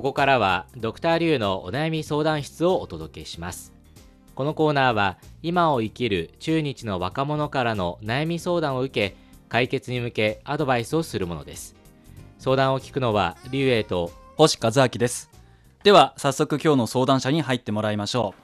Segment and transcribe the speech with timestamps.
[0.00, 3.74] ここからはドクターリュウのお悩み相談室をお届けします。
[4.34, 9.14] このコーナーは今を生きる中日の若者からの悩み相談を受け
[9.50, 11.76] 解決に向けアドバイスをするものです。
[12.38, 15.28] 相談を聞くのはリュウエイと星和明です。
[15.82, 18.34] では早速今日の相談者に入ってもらいましょ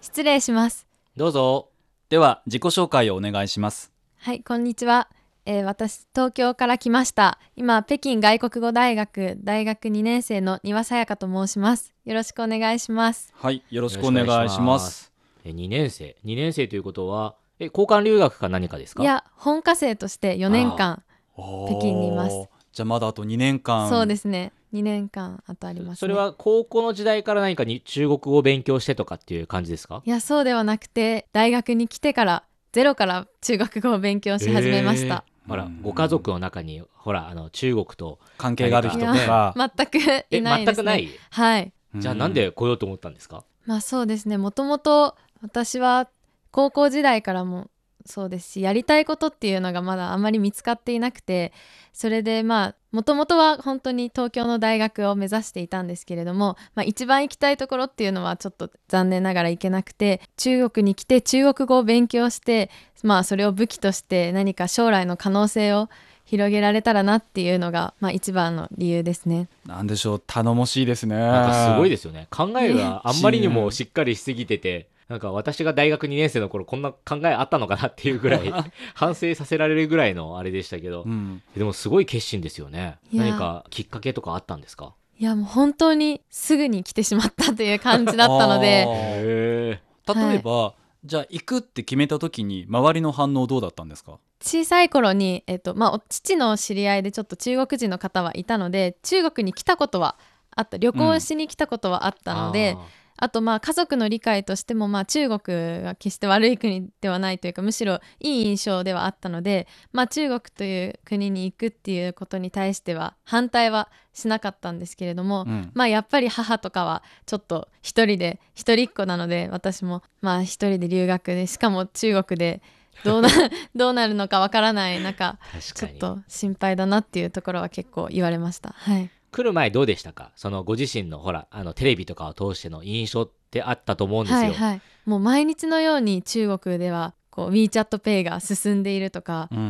[0.00, 0.86] 失礼します。
[1.18, 1.68] どうぞ。
[1.68, 3.92] うでは自己紹介をお願いします。
[4.16, 5.10] はいこんにちは、
[5.46, 7.38] えー私東京から来ました。
[7.56, 11.92] 今北京外国語大学大学2年生の庭さやかと申します。
[12.06, 13.32] よろしくお願いします。
[13.36, 15.12] はいよろしくお願いします。
[15.44, 16.16] え2年生。
[16.24, 19.02] 2年生ということはえ交換留学か何かですか？
[19.02, 21.02] いや本科生として4年間
[21.34, 21.42] 北
[21.80, 22.48] 京にいます。
[22.72, 23.90] じゃあまだあと2年間。
[23.90, 24.52] そうですね。
[24.72, 30.02] 2年間あとあります、ね、それは高校の時代から何かに中国語を勉強してとかっていう感じですか？
[30.04, 35.82] いやそうではなくて大学に来てからゼロから中国語を勉強し始めました、ほらうん。
[35.82, 39.54] ご家族の中にほらあの中国と関係がある人とか。
[39.56, 40.84] 全くえいないですね。
[40.84, 41.08] 全くない？
[41.30, 41.72] はい。
[41.96, 43.44] じゃあなんで来ようと思ったんですか？
[43.66, 44.38] まあそうですね。
[44.38, 46.08] もともと私は
[46.50, 47.68] 高校時代からも
[48.06, 51.52] そうですしやりたいことっていうのがまだあまり見つかっていなくて
[51.92, 62.70] それでまあもともとは本当に東京の大学を目指していたんですけれども、まあ、一番行きたいところっていうのはちょっと残念ながら行けなくて中国に来て中国語を勉強して
[63.02, 65.88] まあそれを武器として何か将来の可能性を
[66.24, 69.48] 広げられたらなっていうのが、まあ、一番の理由ですね。
[69.66, 78.52] なんでしょう頼もしいですねなんかすごいですよね考えがあんまりにもしっかりしすぎててなんか私が大学2年生の頃こんな考えあったのかなっていうぐらい
[78.94, 81.42] 反省させられるぐらいのあれでしたけどうん。
[81.56, 82.98] でもすごい決心ですよね。
[83.12, 84.94] 何かきっかけとかあったんですか？
[85.18, 89.80] いやもう本当にすぐに来てしまったという感じだったので。
[90.06, 90.74] 例えば、
[91.04, 94.18] じゃあ行くって決めた時に周りの反応どうだったんですか？
[94.40, 100.16] 小さい頃に、えっとまあ、お父の知り合いでちょっと中国人の方はいたので中国に来たことは
[100.56, 100.76] あった。
[100.78, 102.76] 旅行しに来たことはあったので、
[103.24, 115.70] あとまあ家族の理解としてもまあ中国が決して悪い国ではないというかむしろいい印象ではあったので、まあ、中国という国に行くっていうことに対しては反対はしなかったんですけれども、うん。
[115.72, 122.60] まあやっぱり母とかはちょっと一人で一人っ子なので私もまあ一人で留学でしかも中国で
[123.04, 123.30] どうな
[123.74, 128.74] どうなるのかわからない中ちょっと心配だなっていうところは結構言われました。
[128.76, 130.30] はい来る前どうでしたか？
[130.36, 139.62] そのご自身のほらあのテレビとかを通しての印象ってあったと思うんですよ、はいはい、もう毎日のように中国ではこう WeChatPay が進んでいるとか、ううん。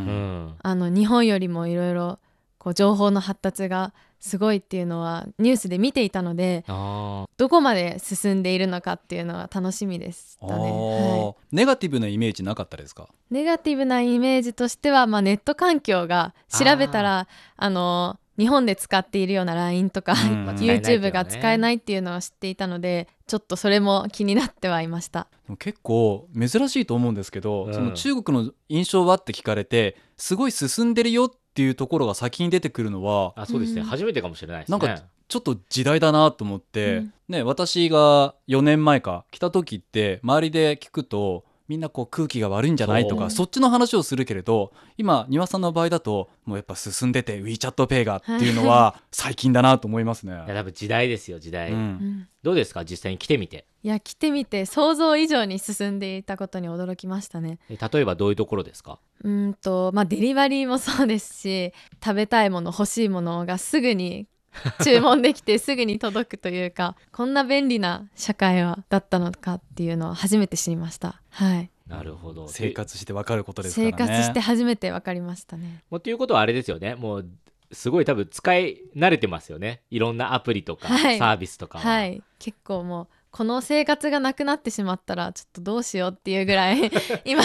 [0.49, 2.19] んあの日本よりもいろいろ
[2.59, 10.53] こう情報の発達がすごいっていうのはニュースで見ていたのであどこまで進んでいるのかっていうのは楽しみでしたね。
[10.53, 11.57] はい。
[11.57, 13.09] ネガティブなイメージなかったですか？
[13.31, 25.29] ネガティブなイメージとしては、まあ、ネット環境が調べたらあの日本で使っているような LINE とか、うん YouTube が使えないっていうのを知っていたのでちょっとそれも気になってはいました。
[25.59, 27.75] 結構珍しいと思うんですけど、うん。
[27.75, 33.87] その中国の印象はって聞かれてすごい進んでるよっていうところが先に出てくるのはあそうですね、うん。
[33.87, 34.79] 初めてかもしれないですね。
[34.79, 37.13] なんかちょっと時代だなと思って、うん。
[37.29, 50.33] ね、私が4年前か来た時って周りで聞くとみんなこう空気が悪いんじゃないとかそっちの話をするけれど今丹羽さんの場合だともうやっぱ進んでて WeChatPay がっていうのは 最近だなと思いますね。
[50.33, 52.29] いや多分時代ですよ時代、うんうん。
[52.43, 52.85] どうですか？
[52.85, 53.67] 実際に来てみて。
[53.83, 57.59] いや来てみて想像以上に進んでいたことに驚きましたね。
[57.71, 58.99] え例えばどういうところですか？
[59.23, 61.73] うーんとまあデリバリーもそうですし
[62.05, 64.27] 食べたいもの欲しいものがすぐに
[64.85, 71.21] 注文できてすぐに届くというかこんな便利な社会はだったのかっていうのは初めて知りました。
[71.31, 72.49] はい、なるほど。
[72.49, 74.09] 生活してわかることですから生ね。
[74.17, 75.83] 活して初めて分かりましたね。
[75.91, 76.95] もうっていうことはあれですよね。
[76.95, 77.29] もう
[77.73, 79.83] すごい多分使い慣れてますよね。
[79.91, 81.19] いろんなアプリとか、はい。
[81.19, 82.23] サービスとかは、はい。
[82.39, 86.89] 結構もうこの生活がなくなってしまったらちょっとどうしようっていうぐらい
[87.27, 87.43] 今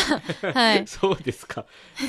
[0.54, 0.86] はい。
[0.86, 1.66] そうですか。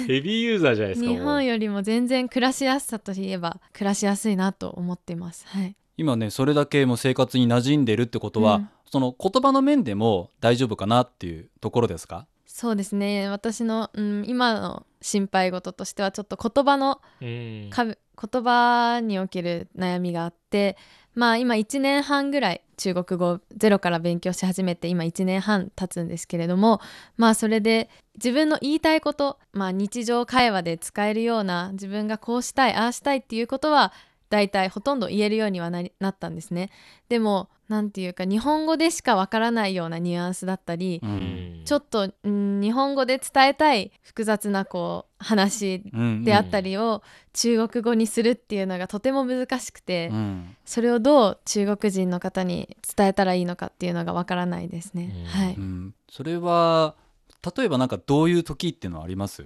[0.06, 1.24] ヘビーユーザーじゃないですか日もう。
[1.24, 5.46] 本よりも全然暮らしやすさといえば暮らしやすいなと思っています。
[5.48, 5.74] はい。
[5.96, 8.68] 今ねそれだけもう生活に馴染んでるってことは、うん。
[8.84, 12.26] その言葉の面でも大丈夫かなっていうところですか？
[12.44, 13.30] そうですね。
[13.30, 17.70] 私の、うん、今の心配事としてはちょっと言葉のうん。
[17.70, 17.96] か言
[18.44, 20.76] 葉における悩みがあって
[21.14, 26.80] まあ今1年半ぐらい中国語ゼロから勉強し始めて今1年半経つんですけれども
[27.18, 33.92] まあそれで自分の言いたいこと、まあ、日常会話で使えるような自分がこうしたいああしたいっていうことは
[34.30, 36.70] 大体ほとんど言えるようにはなったんですね。
[37.08, 41.12] でもなんていうか日本語でしかわからないようなニュアンスだったり、ううん。
[41.62, 45.84] んちょっと、うん、日本語で伝えたい複雑なこう話
[46.24, 50.56] であったりを中国語にするっていうのがとても難しくて、うん。
[50.64, 55.12] それをどう中国人の方に伝えたらいいのかっていうのがわからないですね。
[55.14, 55.24] うん。
[55.26, 55.94] はい、うん。
[56.08, 56.94] それは
[57.56, 59.44] 例えばなんかどういう時っていうのはあります？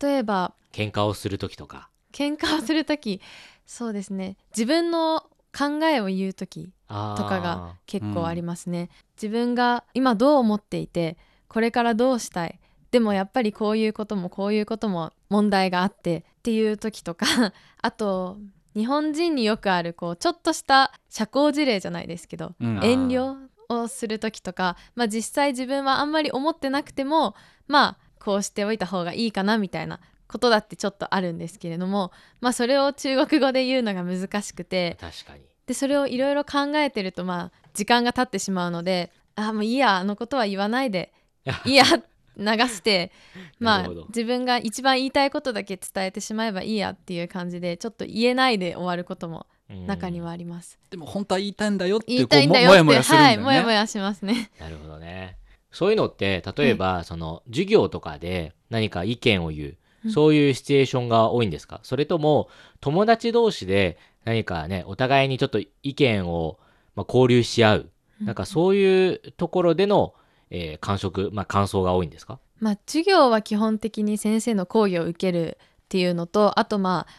[0.00, 1.88] 例えば喧嘩をする時とか。
[2.12, 3.20] 喧嘩をする時
[3.68, 4.38] そうですね。
[4.56, 5.26] 自分の
[5.56, 11.18] 考えを言う時とかが結構ありますね、自分が今どう思っていて
[11.48, 12.58] これからどうしたい
[12.90, 17.26] でもやっぱりこういうこともこういうことも問題があってっていう時とか
[17.82, 18.38] あと
[18.74, 22.80] 日本人によくあるこうちょっとした社交辞令じゃないですけど、うん。
[22.82, 23.36] 遠慮
[23.68, 27.34] をする時とか、まあ、実際自分はあんまり思ってなくても
[27.66, 35.40] まあこうしておいた方がいいかなみたいなことだってちょっとあるんですけれども、まあ、それを中国語で言うのが難しくて確かに。
[35.66, 41.12] でそれをいろいろ考えてるとまあ時間が経ってしまうのであもういいやあのことは言わないで
[41.66, 43.12] いいや流して
[43.58, 49.46] まあ自分が一番言いたいことだけ伝えてしまえばいいやっていう感じでちょっと言えないで終わることも
[49.86, 50.78] 中にはあります。
[50.90, 54.50] でも本当は言いたいんだよって言いたいんだよってこうももやもやするんだはいもやもやしますね。
[54.58, 55.36] なるほどね。
[55.70, 59.78] そういうのって例えば、その授業とかで何か意見を言う、うん
[60.10, 61.80] そういうシチュエーションが多いんですか？
[61.82, 62.48] それとも
[62.80, 66.58] 友達同士で何かねお互いにちょっと意見を、
[66.94, 67.90] まあ、交流し合う。
[68.20, 70.12] なんかそういうところでの、
[70.50, 72.40] えー感触、まあ、感想が多いんですか？
[72.58, 77.12] まあ、授業は基本的に先生の講義を受けるっていうのとあとまあ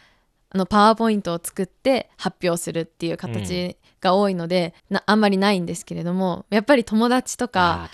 [0.50, 7.90] あのパワーポイントを作って発表するっていう形が多いので、なあんまりないんですけれどもやっぱり友達とか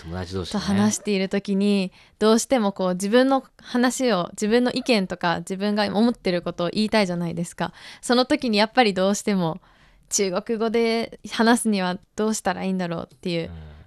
[0.51, 7.73] と話している時にどうしてもこう自分の話を自分の意見とか自分が思ってることを言いたいじゃないですか。
[8.01, 9.59] その時にやっぱりどうしても
[10.09, 13.77] 中国語で話すにはどうしたらいいんだろうっていううん。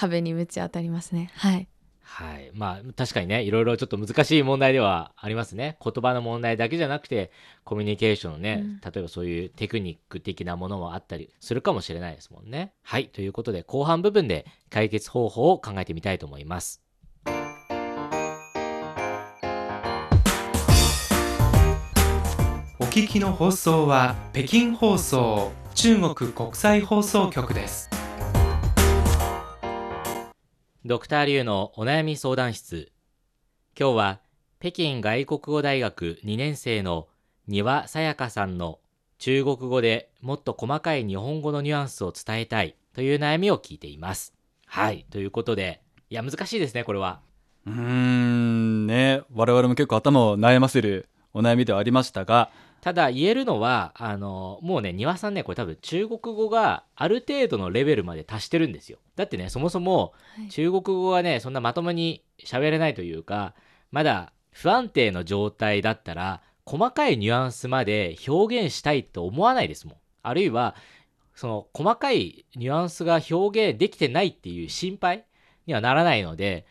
[0.00, 1.30] 壁にぶち当たりますね。
[1.34, 1.68] はい
[2.12, 2.50] はい。
[2.54, 5.78] まあ、確かにね、いろいろちょっと難しい問題ではありますね。
[5.82, 7.30] 言葉の問題だけじゃなくて、
[7.62, 12.72] コミュニケーションのね、うん例えばそういうテクニック的なものもあったりするかもしれないですもんね。
[12.82, 13.08] はい。
[13.10, 16.82] ということで、後半部分で解決方法を考えてみたいと思います。
[22.80, 27.99] お聞きの放送は北京放送中国国際放送局です
[30.86, 32.90] ドクターリュウのお悩み相談室。
[33.78, 34.20] 今日は、
[34.60, 37.06] 北京外国語大学2年生の
[37.46, 38.78] 丹羽さやかさんの
[39.18, 44.32] 中国語でもっと細かい日本語のニュアンスを伝えたいという悩みを聞いています。
[44.64, 45.04] はい。
[45.10, 47.20] ということで、いや、難しいですね、これは。
[47.66, 52.50] うーんね我々も結構頭を悩ませるお悩みではありましたが
[52.80, 58.98] ただ言えるのは、あの、もうね、丹羽さんね、これ多分中国語がある程度のレベルまで達してるんですよ。
[59.16, 63.54] だってね、そもそもはい中国語はね、そんなまともに喋れないというか、
[63.90, 69.96] まだ不安定の状態だったら、細かいニュアンスまで表現したいと思わないですもん。
[70.22, 70.74] あるいは、
[71.34, 75.24] その細かいニュアンスが表現できてないっていう心配
[75.66, 76.66] にはならないので、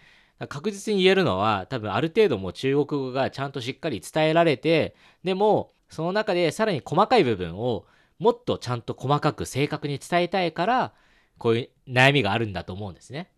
[0.47, 7.85] 確実に言えるのは多分ある程度もう中国語がちゃんとしっかり伝えられてでもその中でさらに細かい部分を
[8.19, 10.93] もっとちゃんと細かく正確に伝えたいから
[11.37, 13.31] こういう悩みがあるんだと思うんですね。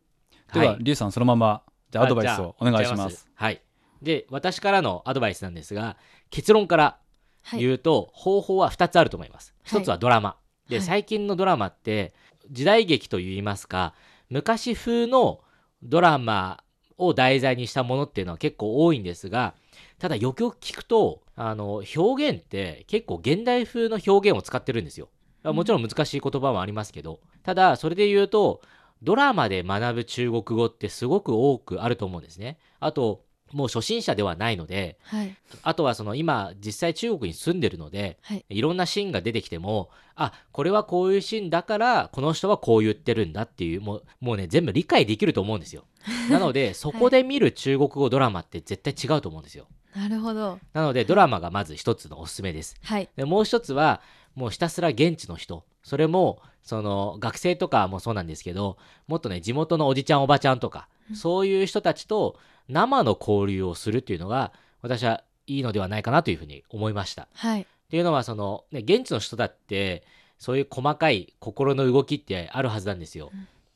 [0.53, 3.29] では、リュウさんそのままじゃあアドバイスをお願いします。
[3.33, 3.61] はい。
[4.01, 5.97] で、私からのアドバイスなんですが、
[6.29, 6.97] 結論から
[7.43, 9.53] はい言うと、方法は2つあると思います。
[9.63, 10.37] はい1つはドラマ。
[10.67, 12.13] で、はい最近のドラマって、
[12.49, 13.93] 時代劇といいますか、
[14.29, 15.41] 昔風の
[15.83, 16.63] ドラマ
[16.97, 19.53] を題材にしたものっていうのは結構多いんですが、
[19.99, 25.09] ただよくよく聞くと、あの、表現って結構現代風の表現を使ってるんですよ。
[25.43, 28.61] もちろん難しい言葉もありますけど、ただそれで言うと、
[29.01, 32.59] ドラマで学ぶ中国語ってすごく多くあると思うんですね。
[32.79, 45.83] あと、もう初心者ではないので、はいあとはその今実際中国に住んでるので、はいいろんなシーンが出てきても、あ、これはこういうシーンだから、この人はこう言ってるんだっていう、もうもうね、全部理解できると思うんですよ。
[46.29, 49.67] なので、そこで見る中国語ドラマって絶対違うと思うんですよ。
[49.95, 52.75] なるほどなので、ドラマがまず一つのおすすめです。
[52.81, 54.01] はいでもう一つは、
[54.35, 55.63] もうひたすら現地の人。
[55.83, 58.77] それも、その学生とかもそうなんですけど、
[59.07, 62.37] もっとね、地元のおじちゃんおばちゃんとか、そういう人たちと
[62.71, 67.27] 生の交流をするっていうのが、私はいいのではないかなというふうに思いました。
[67.33, 70.03] はいっていうのは、その、ね、現地の人だって、
[70.37, 73.31] そういう細かい心の動きってあるはずなんですよ。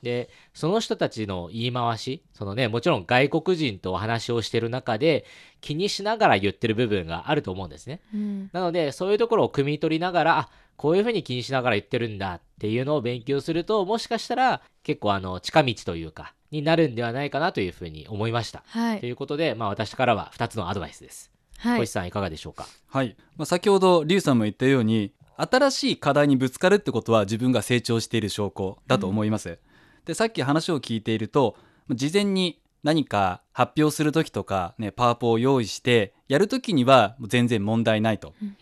[0.05, 5.25] でその人たちの言い回しそのねもちろん外国人とお話をしてる中で
[5.61, 8.01] 気にしながら言ってる部分があると思うんですね。
[8.13, 8.49] うん。
[8.53, 18.99] なのでそういうところを汲み取りながらあこういうふうに気にしながら言ってるんだっていうのを勉強するともしかしたら結構あの近道というかになるんではないかなというふうに思いました、はい。
[18.99, 21.31] ということで、まあ、私からは2つのアドバイスです。
[21.57, 21.79] はい。
[21.79, 22.67] 小石さんいかがでしょうか？
[22.87, 29.59] はい、まあ、先ほどリュウさんも言ったように新しい課題にぶつかるってことは自分が成長している証拠だと思います、
[30.05, 31.57] でさっき話を聞いていると
[31.89, 38.33] 事前に何か発表する時とか、ね、パワポを用意してやる時にはもう全然問題ないと。
[38.41, 38.55] うん。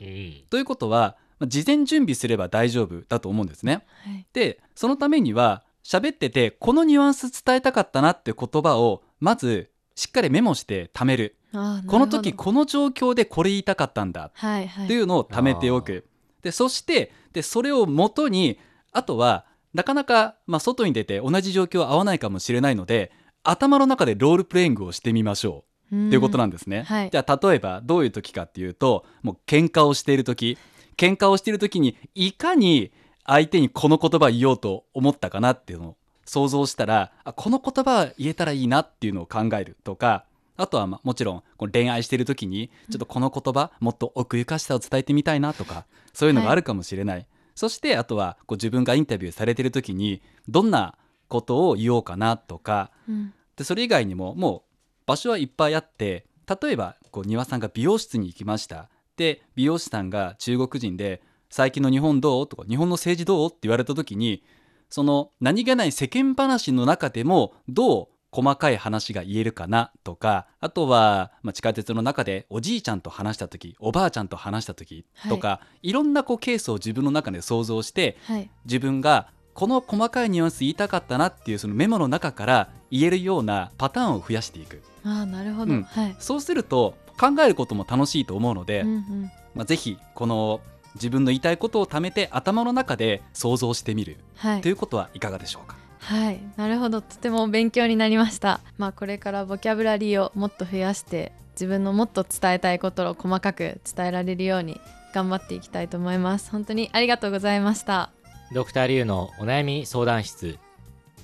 [0.50, 3.86] ということはまあ事前準備すれば大丈夫だと思うんですね。
[4.06, 4.26] はい。
[4.32, 11.36] でそのためには喋っててこのニュアンス伝えたかったなって言葉をまずしっかりメモして貯める。
[11.52, 14.32] この時この状況でこれ言いたかったんだ。
[14.34, 14.86] はいはい。
[14.86, 16.06] っていうのを貯めておく。
[16.42, 18.58] でそしてでそれをもとに
[18.94, 23.12] あとはなかなか、まあ、外に出て同じ状況は合わないかもしれないので
[23.44, 25.74] 頭の中でロールプレイングをしてみましょう。
[26.08, 26.84] っていうことなんですね。
[26.84, 27.10] はい。
[27.12, 30.58] じゃあ例えばどういう時かっていうともう喧嘩をしている時。
[30.98, 32.92] 喧嘩をしている時にいかに
[33.26, 40.26] 相手にこの言葉を言おうと思ったかなっていうのを想像したらあこの言葉は言えたらいいなっていうのを考えるとか
[40.56, 47.26] あとはまあもちろんこの恋愛している時にちょっとこの言葉もっと奥ゆかしさを伝えてみたいなとかそういうのがあるかもしれない、
[47.56, 50.96] そしてあとはこう自分がインタビューされている時にどんな
[51.28, 54.72] ことを言おうかなとかうんでそれ以外にももう
[55.06, 56.26] 場所はいっぱいあって
[56.62, 64.44] 例えばこう庭さんが美容室に行きましたで美容師さんが中国人で「最近の日本どう?」とか「日本の政治どう?」って言われた時に
[64.90, 69.92] その何気ない世間話の中でもどう細かい話が言えるかな？
[70.04, 78.50] とかあとは、まあ、地下鉄の中でおじいちゃんと話した時おばあちゃんと話した時とか、い、ろんなこうケースを自分の中で想像してはい。
[78.66, 84.82] 自分がこの細かいニュアンス言いたかったなっていうそのメモの中から言えるようなパターンを増やしていく。
[85.04, 85.84] あーなるほど、うん。
[85.84, 86.16] はい。
[86.20, 89.32] そうすると考えることも楽しいと思うので、うんうん。
[89.54, 90.62] まあ、ぜひこの
[90.96, 94.18] 自分の言いたいことを貯めて頭の中で想像してみる。
[94.38, 94.62] はい。
[94.62, 95.76] ということはいかがでしょうか？
[96.04, 97.02] はいなるほど。
[97.02, 98.60] とても勉強になりました。
[98.78, 104.82] まあこれからボキャブラリーをもっと増やして自分のもっと伝えたいことを細かく伝えられるように
[105.14, 106.52] 頑張っていきたいと思います。
[106.52, 108.12] 本当にありがとうございました。
[108.54, 110.60] ドクターリュウのお悩み相談室。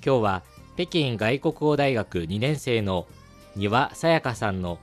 [0.05, 0.43] 今日は
[0.75, 3.05] 北京外国語大学2年生の
[3.57, 4.79] 丹羽さやかさんの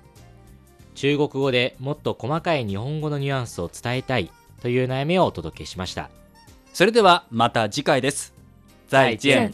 [0.94, 6.10] 中国語でもっと細かい日本語のニュアンスを伝えたいという悩みをお届けしました。
[6.74, 8.34] それではまた次回です。
[8.88, 9.52] 再见